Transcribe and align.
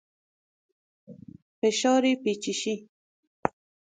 فشار 1.59 2.03
پیچشی 2.23 2.75